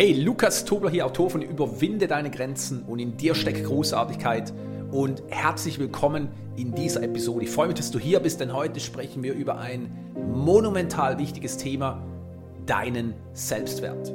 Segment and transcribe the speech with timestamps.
[0.00, 4.50] Hey, Lukas Tobler hier, Autor von Überwinde deine Grenzen und in dir steckt Großartigkeit.
[4.90, 7.44] Und herzlich willkommen in dieser Episode.
[7.44, 9.92] Ich freue mich, dass du hier bist, denn heute sprechen wir über ein
[10.32, 12.02] monumental wichtiges Thema,
[12.64, 14.10] deinen Selbstwert.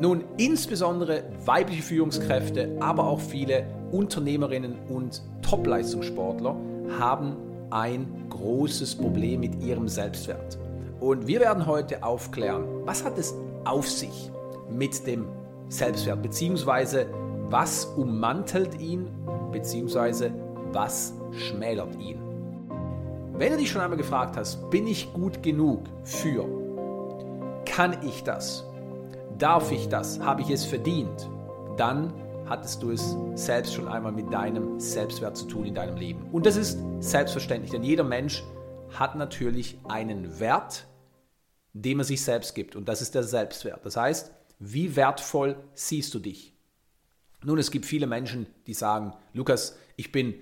[0.00, 6.56] Nun, insbesondere weibliche Führungskräfte, aber auch viele Unternehmerinnen und Topleistungssportler
[6.98, 7.36] haben
[7.68, 10.56] ein großes Problem mit ihrem Selbstwert.
[11.00, 13.34] Und wir werden heute aufklären, was hat es
[13.66, 14.30] auf sich
[14.76, 15.26] mit dem
[15.68, 17.06] Selbstwert, beziehungsweise
[17.48, 19.08] was ummantelt ihn,
[19.50, 20.32] beziehungsweise
[20.72, 22.18] was schmälert ihn.
[23.34, 26.46] Wenn du dich schon einmal gefragt hast, bin ich gut genug für,
[27.64, 28.64] kann ich das,
[29.38, 31.28] darf ich das, habe ich es verdient,
[31.76, 32.12] dann
[32.46, 36.26] hattest du es selbst schon einmal mit deinem Selbstwert zu tun in deinem Leben.
[36.32, 38.44] Und das ist selbstverständlich, denn jeder Mensch
[38.90, 40.86] hat natürlich einen Wert,
[41.72, 42.76] dem er sich selbst gibt.
[42.76, 43.84] Und das ist der Selbstwert.
[43.84, 44.32] Das heißt,
[44.64, 46.54] wie wertvoll siehst du dich?
[47.42, 50.34] Nun, es gibt viele Menschen, die sagen, Lukas, ich bin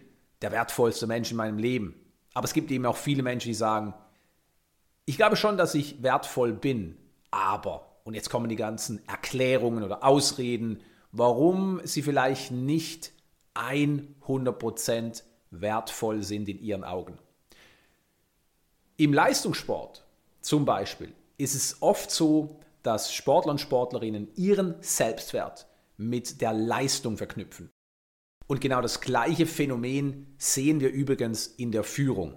[0.42, 1.94] der wertvollste Mensch in meinem Leben.
[2.34, 3.94] Aber es gibt eben auch viele Menschen, die sagen,
[5.06, 6.98] ich glaube schon, dass ich wertvoll bin,
[7.30, 10.82] aber, und jetzt kommen die ganzen Erklärungen oder Ausreden,
[11.12, 13.12] warum sie vielleicht nicht
[13.54, 17.18] 100% wertvoll sind in ihren Augen.
[18.98, 20.04] Im Leistungssport
[20.42, 27.16] zum Beispiel ist es oft so, dass Sportler und Sportlerinnen ihren Selbstwert mit der Leistung
[27.16, 27.70] verknüpfen.
[28.46, 32.34] Und genau das gleiche Phänomen sehen wir übrigens in der Führung.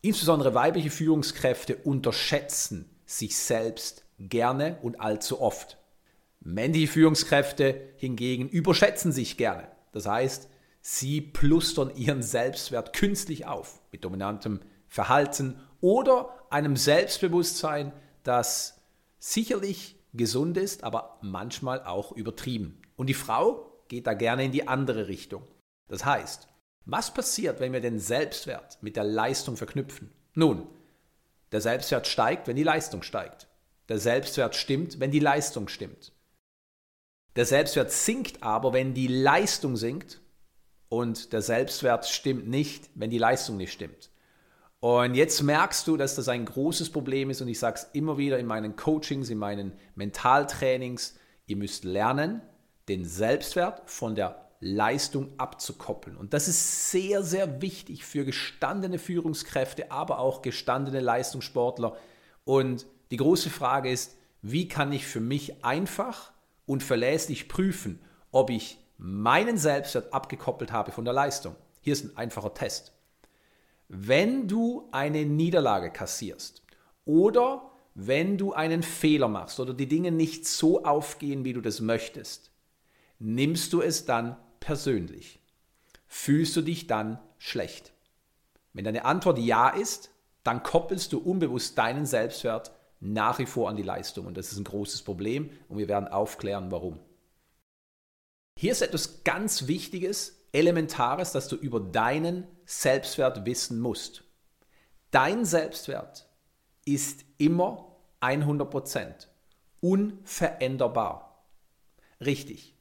[0.00, 5.78] Insbesondere weibliche Führungskräfte unterschätzen sich selbst gerne und allzu oft.
[6.40, 9.68] Männliche Führungskräfte hingegen überschätzen sich gerne.
[9.92, 10.48] Das heißt,
[10.80, 17.92] sie plustern ihren Selbstwert künstlich auf mit dominantem Verhalten oder einem Selbstbewusstsein,
[18.24, 18.81] das
[19.22, 22.82] sicherlich gesund ist, aber manchmal auch übertrieben.
[22.96, 25.46] Und die Frau geht da gerne in die andere Richtung.
[25.88, 26.48] Das heißt,
[26.86, 30.12] was passiert, wenn wir den Selbstwert mit der Leistung verknüpfen?
[30.34, 30.66] Nun,
[31.52, 33.46] der Selbstwert steigt, wenn die Leistung steigt.
[33.88, 36.12] Der Selbstwert stimmt, wenn die Leistung stimmt.
[37.36, 40.20] Der Selbstwert sinkt aber, wenn die Leistung sinkt
[40.88, 44.10] und der Selbstwert stimmt nicht, wenn die Leistung nicht stimmt.
[44.82, 48.18] Und jetzt merkst du, dass das ein großes Problem ist und ich sage es immer
[48.18, 51.16] wieder in meinen Coachings, in meinen Mentaltrainings,
[51.46, 52.42] ihr müsst lernen,
[52.88, 56.16] den Selbstwert von der Leistung abzukoppeln.
[56.16, 61.96] Und das ist sehr, sehr wichtig für gestandene Führungskräfte, aber auch gestandene Leistungssportler.
[62.42, 66.32] Und die große Frage ist, wie kann ich für mich einfach
[66.66, 68.00] und verlässlich prüfen,
[68.32, 71.54] ob ich meinen Selbstwert abgekoppelt habe von der Leistung?
[71.82, 72.91] Hier ist ein einfacher Test.
[73.94, 76.62] Wenn du eine Niederlage kassierst
[77.04, 81.82] oder wenn du einen Fehler machst oder die Dinge nicht so aufgehen, wie du das
[81.82, 82.52] möchtest,
[83.18, 85.40] nimmst du es dann persönlich?
[86.06, 87.92] Fühlst du dich dann schlecht?
[88.72, 90.10] Wenn deine Antwort ja ist,
[90.42, 94.24] dann koppelst du unbewusst deinen Selbstwert nach wie vor an die Leistung.
[94.24, 96.98] Und das ist ein großes Problem und wir werden aufklären, warum.
[98.58, 104.24] Hier ist etwas ganz Wichtiges, Elementares, das du über deinen Selbstwert wissen musst.
[105.10, 106.28] Dein Selbstwert
[106.84, 109.26] ist immer 100%
[109.80, 111.44] unveränderbar.
[112.20, 112.76] Richtig.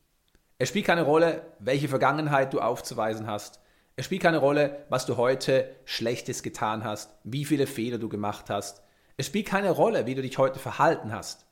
[0.57, 3.59] Es spielt keine Rolle, welche Vergangenheit du aufzuweisen hast.
[3.95, 8.49] Es spielt keine Rolle, was du heute Schlechtes getan hast, wie viele Fehler du gemacht
[8.49, 8.83] hast.
[9.17, 11.45] Es spielt keine Rolle, wie du dich heute verhalten hast.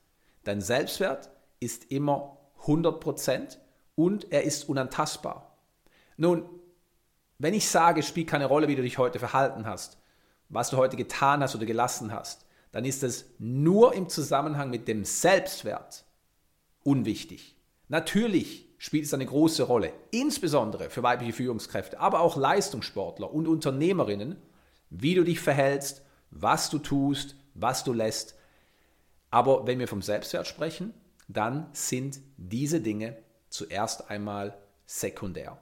[0.44, 1.30] Dein Selbstwert
[1.60, 3.58] ist immer 100%
[3.96, 5.58] und er ist unantastbar.
[6.18, 6.48] Nun,
[7.40, 9.98] wenn ich sage, es spielt keine Rolle, wie du dich heute verhalten hast,
[10.50, 14.88] was du heute getan hast oder gelassen hast, dann ist es nur im Zusammenhang mit
[14.88, 16.06] dem Selbstwert
[16.84, 17.56] unwichtig.
[17.88, 24.36] Natürlich spielt es eine große Rolle, insbesondere für weibliche Führungskräfte, aber auch Leistungssportler und Unternehmerinnen,
[24.90, 28.36] wie du dich verhältst, was du tust, was du lässt.
[29.32, 30.94] Aber wenn wir vom Selbstwert sprechen,
[31.28, 33.18] dann sind diese Dinge
[33.50, 35.58] zuerst einmal sekundär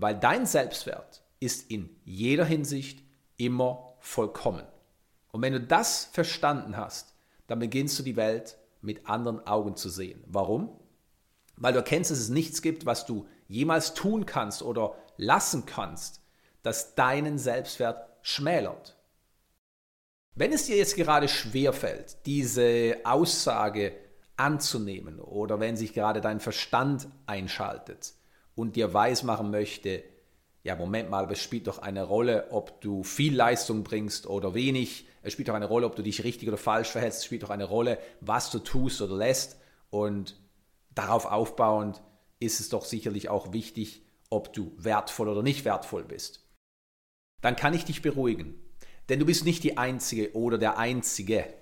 [0.00, 3.02] weil dein Selbstwert ist in jeder Hinsicht
[3.36, 4.66] immer vollkommen.
[5.32, 7.14] Und wenn du das verstanden hast,
[7.46, 10.24] dann beginnst du die Welt mit anderen Augen zu sehen.
[10.26, 10.70] Warum?
[11.56, 16.22] Weil du erkennst, dass es nichts gibt, was du jemals tun kannst oder lassen kannst,
[16.62, 18.96] das deinen Selbstwert schmälert.
[20.34, 23.92] Wenn es dir jetzt gerade schwerfällt, diese Aussage
[24.36, 28.14] anzunehmen oder wenn sich gerade dein Verstand einschaltet,
[28.54, 30.02] und dir weismachen möchte,
[30.62, 35.06] ja, Moment mal, es spielt doch eine Rolle, ob du viel Leistung bringst oder wenig.
[35.22, 37.20] Es spielt doch eine Rolle, ob du dich richtig oder falsch verhältst.
[37.20, 39.58] Es spielt doch eine Rolle, was du tust oder lässt.
[39.88, 40.38] Und
[40.94, 42.02] darauf aufbauend
[42.40, 46.46] ist es doch sicherlich auch wichtig, ob du wertvoll oder nicht wertvoll bist.
[47.40, 48.54] Dann kann ich dich beruhigen,
[49.08, 51.52] denn du bist nicht die Einzige oder der Einzige,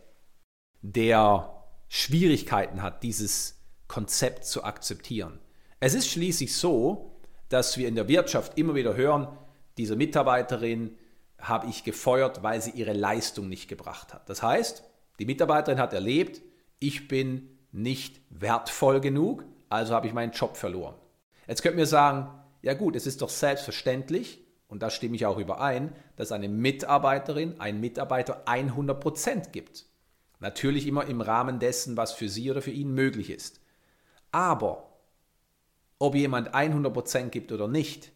[0.82, 5.41] der Schwierigkeiten hat, dieses Konzept zu akzeptieren.
[5.80, 7.12] Es ist schließlich so,
[7.48, 9.28] dass wir in der Wirtschaft immer wieder hören,
[9.76, 10.96] diese Mitarbeiterin
[11.40, 14.28] habe ich gefeuert, weil sie ihre Leistung nicht gebracht hat.
[14.28, 14.82] Das heißt,
[15.19, 16.42] die Mitarbeiterin hat erlebt,
[16.80, 20.94] ich bin nicht wertvoll genug, also habe ich meinen Job verloren.
[21.46, 22.28] Jetzt könnt ihr sagen,
[22.62, 27.58] ja gut, es ist doch selbstverständlich, und da stimme ich auch überein, dass eine Mitarbeiterin,
[27.58, 29.86] ein Mitarbeiter 100% gibt.
[30.40, 33.60] Natürlich immer im Rahmen dessen, was für sie oder für ihn möglich ist.
[34.31, 34.88] Aber
[35.98, 38.12] ob jemand 100% gibt oder nicht,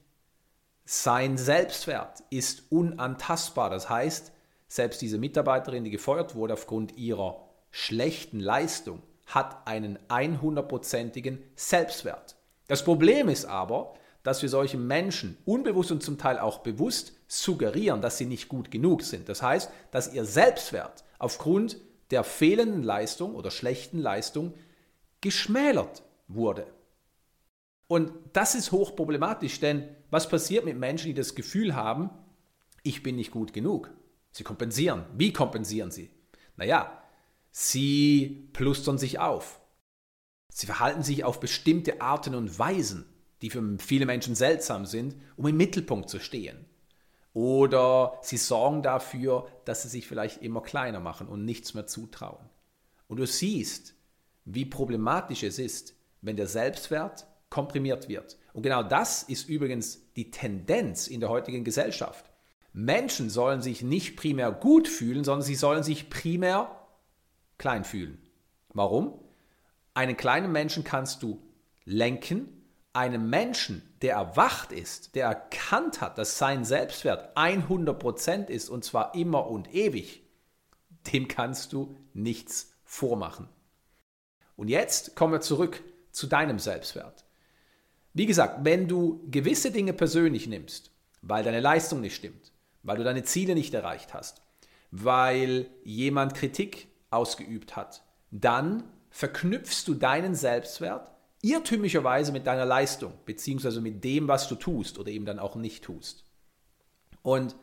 [0.85, 3.71] sein Selbstwert ist unantastbar.
[3.71, 4.33] Das heißt,
[4.69, 12.37] selbst diese Mitarbeiterin, die gefeuert wurde aufgrund ihrer schlechten Leistung, hat einen 100%igen Selbstwert.
[12.69, 18.03] Das Problem ist aber, dass wir solchen Menschen unbewusst und zum Teil auch bewusst suggerieren,
[18.03, 19.29] dass sie nicht gut genug sind.
[19.29, 21.77] Das heißt, dass ihr Selbstwert aufgrund
[22.11, 24.55] der fehlenden Leistung oder schlechten Leistung
[25.21, 26.67] geschmälert wurde.
[27.93, 32.09] Und das ist hochproblematisch, denn was passiert mit Menschen, die das Gefühl haben,
[32.83, 33.91] ich bin nicht gut genug?
[34.31, 35.05] Sie kompensieren.
[35.15, 36.09] Wie kompensieren sie?
[36.57, 37.03] Naja,
[37.51, 39.61] sie plustern sich auf.
[40.49, 43.05] Sie verhalten sich auf bestimmte Arten und Weisen,
[43.43, 46.65] die für viele Menschen seltsam sind, um im Mittelpunkt zu stehen.
[47.35, 52.49] Oder sie sorgen dafür, dass sie sich vielleicht immer kleiner machen und nichts mehr zutrauen.
[53.07, 53.95] Und du siehst,
[54.47, 58.39] wie problematisch es ist, wenn der Selbstwert komprimiert wird.
[58.55, 62.25] Und genau das ist übrigens die Tendenz in der heutigen Gesellschaft.
[62.73, 66.75] Menschen sollen sich nicht primär gut fühlen, sondern sie sollen sich primär
[67.59, 68.23] klein fühlen.
[68.73, 69.21] Warum?
[69.93, 71.43] Einen kleinen Menschen kannst du
[71.85, 72.49] lenken.
[72.95, 79.15] Einen Menschen, der erwacht ist, der erkannt hat, dass sein Selbstwert 100% ist und zwar
[79.15, 80.23] immer und ewig,
[81.13, 83.51] dem kannst du nichts vormachen.
[84.57, 85.83] Und jetzt kommen wir zurück
[86.13, 87.27] zu deinem Selbstwert.
[88.15, 90.91] Wie gesagt, wenn du gewisse Dinge persönlich nimmst,
[91.23, 94.43] weil deine Leistung nicht stimmt, weil du deine Ziele nicht erreicht hast,
[94.91, 101.11] weil jemand Kritik ausgeübt hat, dann verknüpfst du deinen Selbstwert
[101.43, 105.85] irrtümlicherweise mit deiner Leistung, beziehungsweise mit dem, was du tust oder eben dann auch nicht
[105.85, 106.25] tust.
[107.23, 107.57] Und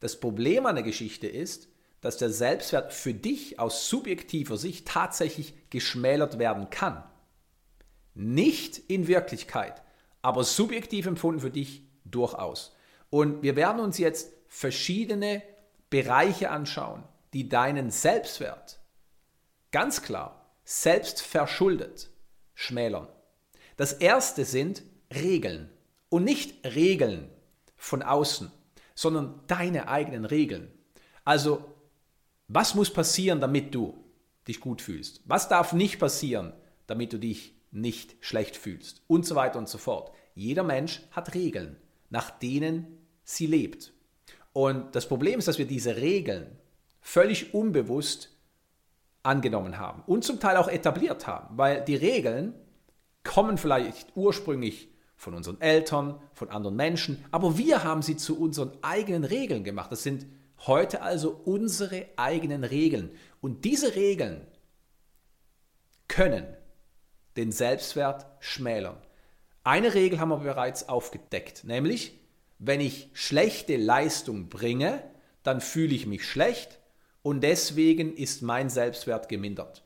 [0.00, 1.68] das Problem an der Geschichte ist,
[2.00, 7.02] dass der Selbstwert für dich aus subjektiver Sicht tatsächlich geschmälert werden kann.
[8.14, 9.82] Nicht in Wirklichkeit,
[10.24, 12.74] aber subjektiv empfunden für dich durchaus.
[13.10, 15.42] Und wir werden uns jetzt verschiedene
[15.90, 17.04] Bereiche anschauen,
[17.34, 18.80] die deinen Selbstwert
[19.70, 22.08] ganz klar selbst verschuldet
[22.54, 23.06] schmälern.
[23.76, 24.82] Das erste sind
[25.14, 25.68] Regeln
[26.08, 27.28] und nicht Regeln
[27.76, 28.50] von außen,
[28.94, 30.72] sondern deine eigenen Regeln.
[31.26, 31.64] Also,
[32.48, 34.02] was muss passieren, damit du
[34.48, 35.20] dich gut fühlst?
[35.26, 36.54] Was darf nicht passieren,
[36.86, 40.12] damit du dich nicht schlecht fühlst und so weiter und so fort.
[40.34, 41.76] Jeder Mensch hat Regeln,
[42.10, 43.92] nach denen sie lebt.
[44.52, 46.58] Und das Problem ist, dass wir diese Regeln
[47.00, 48.30] völlig unbewusst
[49.22, 52.54] angenommen haben und zum Teil auch etabliert haben, weil die Regeln
[53.24, 58.72] kommen vielleicht ursprünglich von unseren Eltern, von anderen Menschen, aber wir haben sie zu unseren
[58.82, 59.90] eigenen Regeln gemacht.
[59.90, 60.26] Das sind
[60.66, 63.10] heute also unsere eigenen Regeln.
[63.40, 64.46] Und diese Regeln
[66.08, 66.46] können
[67.36, 68.96] den Selbstwert schmälern.
[69.62, 72.18] Eine Regel haben wir bereits aufgedeckt, nämlich
[72.58, 75.02] wenn ich schlechte Leistung bringe,
[75.42, 76.78] dann fühle ich mich schlecht
[77.22, 79.82] und deswegen ist mein Selbstwert gemindert.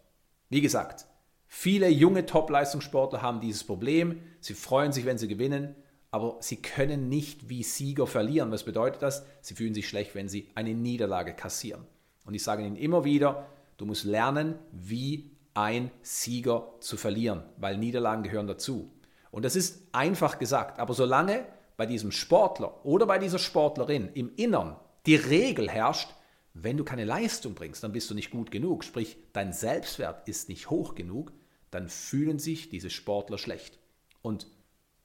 [0.49, 1.07] Wie gesagt,
[1.47, 4.21] viele junge Top-Leistungssportler haben dieses Problem.
[4.41, 5.75] Sie freuen sich, wenn sie gewinnen,
[6.11, 8.51] aber sie können nicht wie Sieger verlieren.
[8.51, 9.25] Was bedeutet das?
[9.41, 11.87] Sie fühlen sich schlecht, wenn sie eine Niederlage kassieren.
[12.25, 17.77] Und ich sage Ihnen immer wieder, du musst lernen, wie ein Sieger zu verlieren, weil
[17.79, 18.93] Niederlagen gehören dazu.
[19.33, 21.45] Und das ist einfach gesagt, aber solange
[21.77, 26.15] bei diesem Sportler oder bei dieser Sportlerin im Innern die Regel herrscht,
[26.55, 30.49] wenn du keine Leistung bringst, dann bist du nicht gut genug, sprich dein Selbstwert ist
[30.49, 31.33] nicht hoch genug,
[31.73, 33.81] dann fühlen sich diese Sportler schlecht.
[34.23, 34.47] Und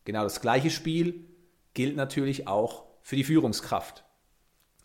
[0.06, 1.26] genau das gleiche Spiel
[1.74, 4.04] gilt natürlich auch für die Führungskraft.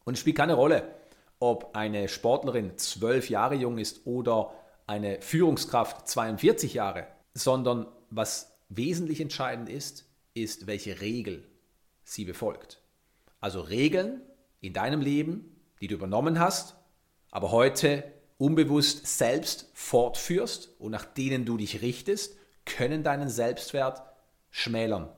[0.04, 0.94] Und es spielt keine Rolle,
[1.40, 4.54] ob eine Sportlerin zwölf Jahre jung ist oder
[4.88, 11.46] eine Führungskraft 42 Jahre, sondern was wesentlich entscheidend ist, ist, welche Regel
[12.04, 12.80] sie befolgt.
[13.38, 14.22] Also Regeln
[14.60, 16.74] in deinem Leben, die du übernommen hast,
[17.30, 18.02] aber heute
[18.38, 24.02] unbewusst selbst fortführst und nach denen du dich richtest, können deinen Selbstwert
[24.50, 25.10] schmälern.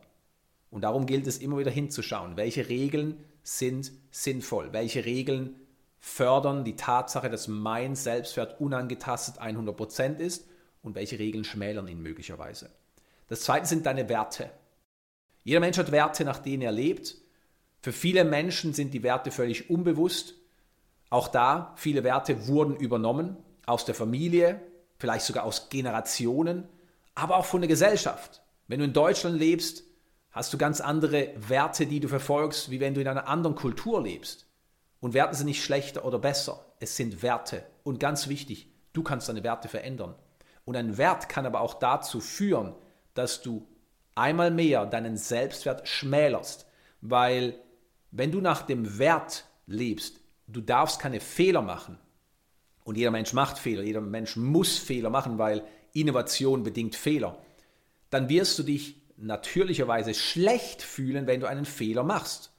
[0.71, 5.60] Und darum gilt es immer wieder hinzuschauen, welche Regeln sind sinnvoll, welche Regeln
[6.01, 10.49] fördern die Tatsache, dass mein Selbstwert unangetastet 100% ist
[10.83, 12.71] und welche Regeln schmälern ihn möglicherweise.
[13.29, 14.51] Das zweite sind deine Werte.
[15.45, 17.17] Jeder Mensch hat Werte, nach denen er lebt.
[17.83, 20.35] Für viele Menschen sind die Werte völlig unbewusst.
[21.11, 24.61] Auch da, viele Werte wurden übernommen aus der Familie,
[24.99, 26.69] vielleicht sogar aus Generationen,
[27.15, 28.43] aber auch von der Gesellschaft.
[28.69, 29.85] Wenn du in Deutschland lebst,
[30.31, 34.03] hast du ganz andere Werte, die du verfolgst, wie wenn du in einer anderen Kultur
[34.03, 34.47] lebst.
[35.01, 36.65] Und Werte sind nicht schlechter oder besser.
[36.79, 37.65] Es sind Werte.
[37.83, 40.15] Und ganz wichtig, du kannst deine Werte verändern.
[40.65, 42.75] Und ein Wert kann aber auch dazu führen,
[43.15, 43.67] dass du
[44.15, 46.67] einmal mehr deinen Selbstwert schmälerst.
[47.01, 47.59] Weil
[48.11, 51.99] wenn du nach dem Wert lebst, du darfst keine Fehler machen.
[52.85, 57.39] Und jeder Mensch macht Fehler, jeder Mensch muss Fehler machen, weil Innovation bedingt Fehler.
[58.11, 62.50] Dann wirst du dich natürlicherweise schlecht fühlen, wenn du einen Fehler machst.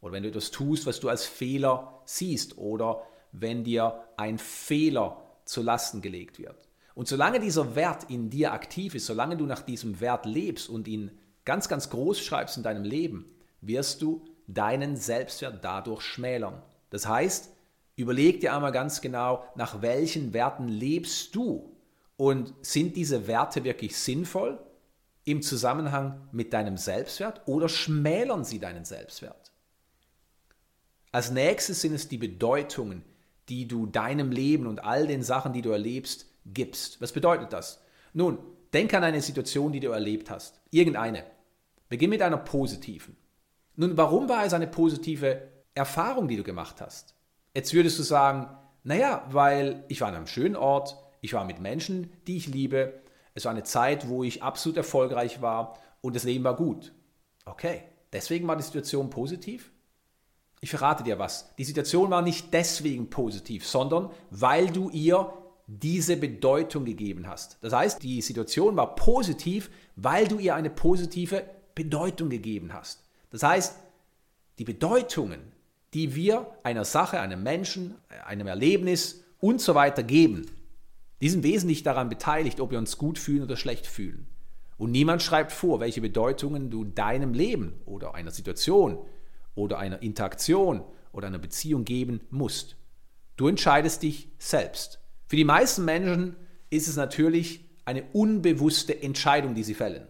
[0.00, 2.58] Oder wenn du etwas tust, was du als Fehler siehst.
[2.58, 6.68] Oder wenn dir ein Fehler zu Lasten gelegt wird.
[6.94, 10.88] Und solange dieser Wert in dir aktiv ist, solange du nach diesem Wert lebst und
[10.88, 11.10] ihn
[11.44, 13.26] ganz, ganz groß schreibst in deinem Leben,
[13.60, 16.62] wirst du deinen Selbstwert dadurch schmälern.
[16.90, 17.50] Das heißt,
[17.96, 21.76] überleg dir einmal ganz genau, nach welchen Werten lebst du
[22.16, 24.58] und sind diese Werte wirklich sinnvoll
[25.24, 29.52] im Zusammenhang mit deinem Selbstwert oder schmälern sie deinen Selbstwert?
[31.16, 33.02] Als nächstes sind es die Bedeutungen,
[33.48, 37.00] die du deinem Leben und all den Sachen, die du erlebst, gibst.
[37.00, 37.80] Was bedeutet das?
[38.12, 38.36] Nun,
[38.74, 40.60] denk an eine Situation, die du erlebt hast.
[40.70, 41.24] Irgendeine.
[41.88, 43.16] Beginn mit einer positiven.
[43.76, 45.40] Nun, warum war es eine positive
[45.74, 47.14] Erfahrung, die du gemacht hast?
[47.54, 48.54] Jetzt würdest du sagen,
[48.84, 52.92] naja, weil ich war an einem schönen Ort, ich war mit Menschen, die ich liebe,
[53.32, 56.92] es war eine Zeit, wo ich absolut erfolgreich war und das Leben war gut.
[57.46, 59.70] Okay, deswegen war die Situation positiv?
[60.66, 61.54] Ich verrate dir was.
[61.58, 65.32] Die Situation war nicht deswegen positiv, sondern weil du ihr
[65.68, 67.58] diese Bedeutung gegeben hast.
[67.60, 71.44] Das heißt, die Situation war positiv, weil du ihr eine positive
[71.76, 73.04] Bedeutung gegeben hast.
[73.30, 73.76] Das heißt,
[74.58, 75.38] die Bedeutungen,
[75.94, 77.94] die wir einer Sache, einem Menschen,
[78.26, 80.46] einem Erlebnis und so weiter geben,
[81.20, 84.26] die sind wesentlich daran beteiligt, ob wir uns gut fühlen oder schlecht fühlen.
[84.78, 89.06] Und niemand schreibt vor, welche Bedeutungen du deinem Leben oder einer Situation
[89.56, 92.76] oder einer Interaktion oder einer Beziehung geben musst.
[93.36, 95.00] Du entscheidest dich selbst.
[95.26, 96.36] Für die meisten Menschen
[96.70, 100.06] ist es natürlich eine unbewusste Entscheidung, die sie fällen.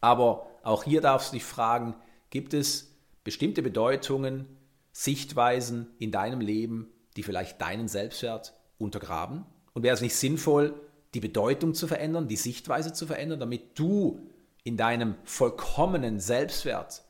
[0.00, 1.96] Aber auch hier darfst du dich fragen,
[2.30, 4.46] gibt es bestimmte Bedeutungen,
[4.92, 9.44] Sichtweisen in deinem Leben, die vielleicht deinen Selbstwert untergraben?
[9.72, 10.80] Und wäre es nicht sinnvoll,
[11.14, 14.20] die Bedeutung zu verändern, die Sichtweise zu verändern, damit du
[14.62, 17.03] in deinem vollkommenen Selbstwert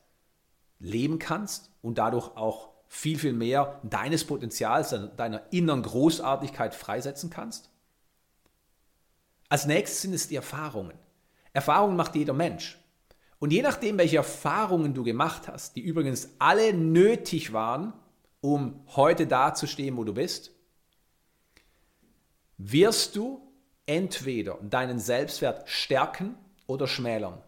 [0.84, 7.70] leben kannst und dadurch auch viel, viel mehr deines Potenzials, deiner inneren Großartigkeit freisetzen kannst?
[9.48, 10.96] Als nächstes sind es die Erfahrungen.
[11.52, 12.78] Erfahrungen macht jeder Mensch.
[13.38, 17.92] Und je nachdem, welche Erfahrungen du gemacht hast, die übrigens alle nötig waren,
[18.40, 20.52] um heute dazustehen, wo du bist,
[22.58, 23.40] wirst du
[23.86, 26.36] entweder deinen Selbstwert stärken
[26.66, 27.42] oder schmälern.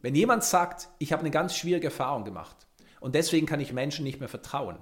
[0.00, 2.68] Wenn jemand sagt, ich habe eine ganz schwierige Erfahrung gemacht,
[3.00, 4.78] und deswegen kann ich Menschen nicht mehr vertrauen.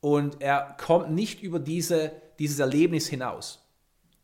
[0.00, 3.68] Und er kommt nicht über diese, dieses Erlebnis hinaus.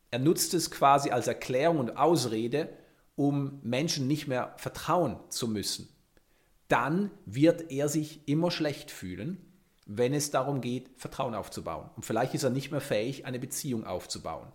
[0.09, 2.69] Er nutzt es quasi als Erklärung und Ausrede,
[3.15, 5.89] um Menschen nicht mehr vertrauen zu müssen.
[6.67, 9.37] Dann wird er sich immer schlecht fühlen,
[9.85, 11.89] wenn es darum geht, Vertrauen aufzubauen.
[11.95, 14.51] Und vielleicht ist er nicht mehr fähig, eine Beziehung aufzubauen.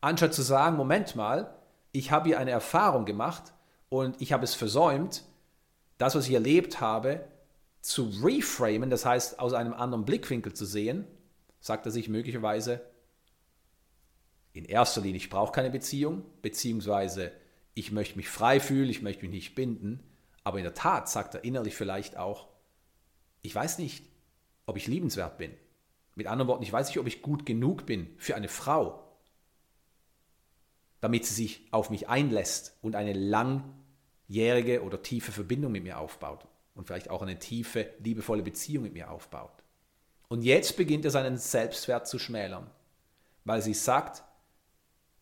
[0.00, 1.54] Anstatt zu sagen, Moment mal,
[1.92, 3.52] ich habe hier eine Erfahrung gemacht
[3.90, 5.24] und ich habe es versäumt,
[5.98, 7.28] das, was ich erlebt habe,
[7.82, 11.06] zu reframen, das heißt aus einem anderen Blickwinkel zu sehen,
[11.60, 12.80] sagt er sich möglicherweise,
[14.52, 17.32] in erster Linie, ich brauche keine Beziehung, beziehungsweise
[17.74, 20.02] ich möchte mich frei fühlen, ich möchte mich nicht binden,
[20.44, 22.48] aber in der Tat sagt er innerlich vielleicht auch,
[23.42, 24.04] ich weiß nicht,
[24.66, 25.52] ob ich liebenswert bin.
[26.14, 29.06] Mit anderen Worten, ich weiß nicht, ob ich gut genug bin für eine Frau,
[31.00, 33.12] damit sie sich auf mich einlässt und eine
[34.30, 38.94] langjährige oder tiefe Verbindung mit mir aufbaut und vielleicht auch eine tiefe, liebevolle Beziehung mit
[38.94, 39.64] mir aufbaut.
[40.28, 42.70] Und jetzt beginnt er seinen Selbstwert zu schmälern,
[43.44, 44.22] weil sie sagt,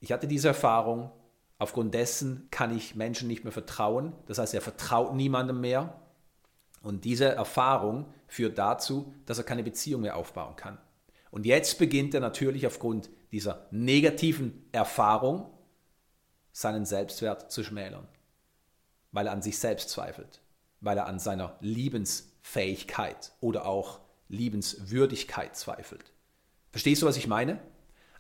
[0.00, 1.11] ich hatte diese Erfahrung,
[1.59, 5.99] aufgrund dessen kann ich Menschen nicht mehr vertrauen, das heißt, er vertraut niemandem mehr
[6.83, 10.79] und diese Erfahrung führt dazu, dass er keine Beziehung mehr aufbauen kann.
[11.31, 15.50] Und jetzt beginnt er natürlich aufgrund dieser negativen Erfahrung
[16.53, 18.07] seinen Selbstwert zu schmälern,
[19.12, 20.41] weil er an sich selbst zweifelt,
[20.81, 26.12] weil er an seiner Liebensfähigkeit oder auch Liebenswürdigkeit zweifelt.
[26.71, 27.59] Verstehst du, was ich meine?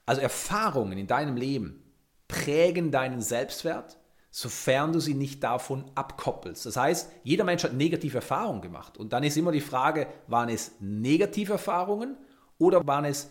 [0.06, 1.82] Also Erfahrungen in deinem Leben
[2.28, 3.98] prägen deinen Selbstwert,
[4.30, 6.64] sofern du sie nicht davon abkoppelst.
[6.66, 8.96] Das heißt, jeder Mensch hat negative Erfahrungen gemacht.
[8.96, 12.16] Und dann ist immer die Frage, waren es negative Erfahrungen
[12.58, 13.30] oder waren es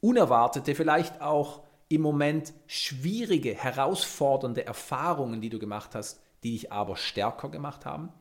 [0.00, 6.96] unerwartete, vielleicht auch im Moment schwierige, herausfordernde Erfahrungen, die du gemacht hast, die dich aber
[6.96, 8.12] stärker gemacht haben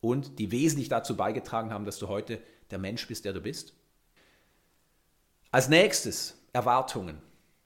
[0.00, 2.40] und die wesentlich dazu beigetragen haben, dass du heute
[2.70, 3.74] der Mensch bist, der du bist?
[5.50, 7.20] Als nächstes Erwartungen.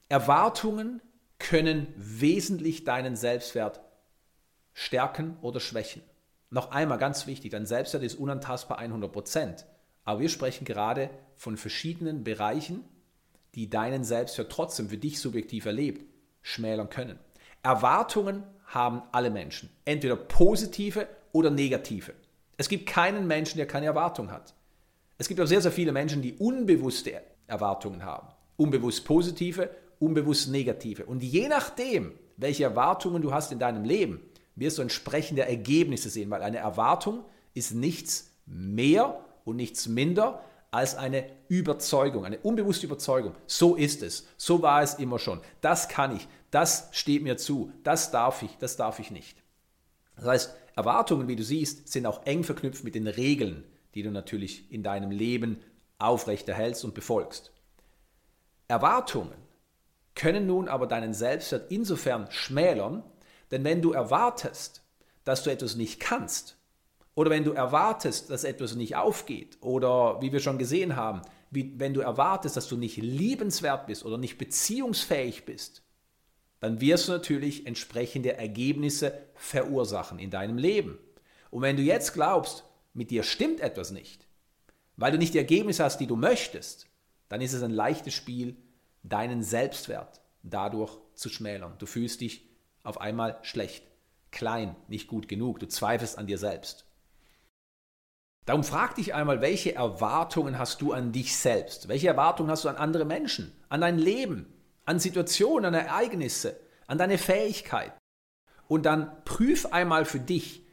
[0.09, 1.01] Erwartungen
[1.39, 3.81] können wesentlich deinen Selbstwert
[4.73, 6.01] stärken oder schwächen.
[6.49, 9.63] Noch einmal ganz wichtig, dein Selbstwert ist unantastbar 100%.
[10.03, 12.83] Aber wir sprechen gerade von verschiedenen Bereichen,
[13.55, 16.05] die deinen Selbstwert trotzdem für dich subjektiv erlebt,
[16.41, 17.19] schmälern können.
[17.63, 22.13] Erwartungen haben alle Menschen, entweder positive oder negative.
[22.57, 24.53] Es gibt keinen Menschen, der keine Erwartung hat.
[25.17, 28.27] Es gibt auch sehr, sehr viele Menschen, die unbewusste Erwartungen haben
[28.61, 31.05] unbewusst positive, unbewusst negative.
[31.05, 34.21] Und je nachdem, welche Erwartungen du hast in deinem Leben,
[34.55, 37.23] wirst du entsprechende Ergebnisse sehen, weil eine Erwartung
[37.55, 43.35] ist nichts mehr und nichts minder als eine Überzeugung, eine unbewusste Überzeugung.
[43.45, 45.41] So ist es, so war es immer schon.
[45.59, 49.37] Das kann ich, das steht mir zu, das darf ich, das darf ich nicht.
[50.15, 54.11] Das heißt, Erwartungen, wie du siehst, sind auch eng verknüpft mit den Regeln, die du
[54.11, 55.61] natürlich in deinem Leben
[55.99, 57.51] aufrechterhältst und befolgst.
[58.69, 59.35] Erwartungen
[60.15, 63.03] können nun aber deinen Selbstwert insofern schmälern,
[63.51, 64.81] denn wenn du erwartest,
[65.25, 66.57] dass du etwas nicht kannst,
[67.15, 71.73] oder wenn du erwartest, dass etwas nicht aufgeht, oder wie wir schon gesehen haben, wie,
[71.77, 75.83] wenn du erwartest, dass du nicht liebenswert bist oder nicht beziehungsfähig bist,
[76.61, 80.97] dann wirst du natürlich entsprechende Ergebnisse verursachen in deinem Leben.
[81.49, 84.27] Und wenn du jetzt glaubst, mit dir stimmt etwas nicht,
[84.95, 86.87] weil du nicht die Ergebnisse hast, die du möchtest,
[87.27, 88.55] dann ist es ein leichtes Spiel,
[89.03, 91.75] deinen Selbstwert dadurch zu schmälern.
[91.79, 92.47] Du fühlst dich
[92.83, 93.83] auf einmal schlecht,
[94.31, 96.85] klein, nicht gut genug, du zweifelst an dir selbst.
[98.45, 101.87] Darum frag dich einmal, welche Erwartungen hast du an dich selbst?
[101.87, 104.51] Welche Erwartungen hast du an andere Menschen, an dein Leben,
[104.85, 107.93] an Situationen, an Ereignisse, an deine Fähigkeit?
[108.67, 110.65] Und dann prüf einmal für dich,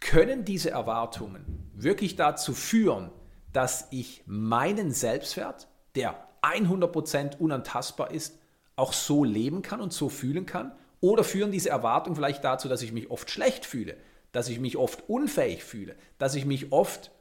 [0.00, 3.10] können diese Erwartungen wirklich dazu führen,
[3.52, 8.38] dass ich meinen Selbstwert, der 100% unantastbar ist,
[8.76, 10.72] auch so leben kann und so fühlen kann?
[11.00, 13.96] Oder führen diese Erwartungen vielleicht dazu, dass ich mich oft schlecht fühle,
[14.34, 17.12] dass ich mich oft unfähig fühle, dass ich mich oft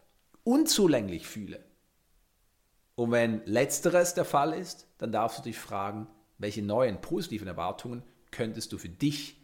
[0.43, 1.63] unzulänglich fühle?
[2.95, 6.07] Und wenn letzteres der Fall ist, dann darfst du dich fragen,
[6.39, 9.37] welche neuen positiven Erwartungen könntest du für dich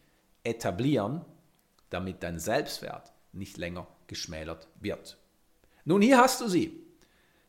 [0.44, 1.24] etablieren,
[1.92, 5.18] damit dein Selbstwert nicht länger geschmälert wird.
[5.86, 6.82] Nun, hier hast du sie.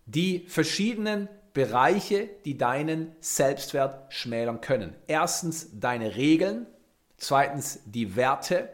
[0.04, 4.94] Die verschiedenen Bereiche, die deinen Selbstwert schmälern können.
[5.06, 6.66] Erstens deine Regeln,
[7.16, 8.68] zweitens die Werte,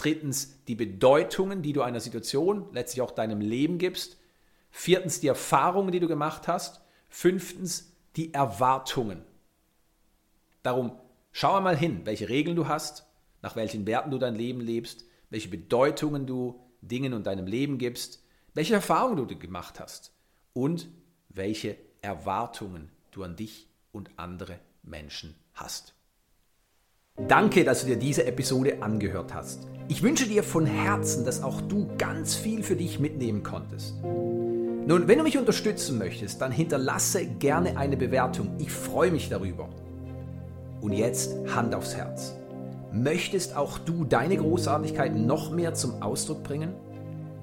[0.00, 4.18] drittens die Bedeutungen, die du einer Situation, letztlich auch deinem Leben gibst,
[4.70, 9.22] viertens die Erfahrungen, die du gemacht hast, fünftens die Erwartungen.
[10.62, 10.92] Darum
[11.32, 13.06] schau einmal hin, welche Regeln du hast,
[13.42, 18.24] nach welchen Werten du dein Leben lebst, welche Bedeutungen du Dingen und deinem Leben gibst,
[18.54, 20.12] welche Erfahrungen du gemacht hast
[20.52, 20.88] und
[21.28, 25.94] welche Erwartungen du an dich und andere Menschen hast.
[27.28, 29.66] Danke, dass du dir diese Episode angehört hast.
[29.88, 33.94] Ich wünsche dir von Herzen, dass auch du ganz viel für dich mitnehmen konntest.
[34.02, 38.54] Nun, wenn du mich unterstützen möchtest, dann hinterlasse gerne eine Bewertung.
[38.58, 39.68] Ich freue mich darüber.
[40.80, 42.34] Und jetzt Hand aufs Herz.
[42.92, 46.74] Möchtest auch du deine Großartigkeit noch mehr zum Ausdruck bringen?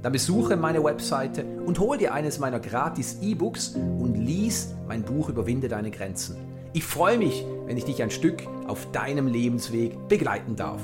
[0.01, 5.29] Dann besuche meine Webseite und hol dir eines meiner gratis E-Books und lies mein Buch
[5.29, 6.35] Überwinde deine Grenzen.
[6.77, 10.79] Ich freue mich, wenn ich dich ein Stück auf deinem Lebensweg begleiten darf.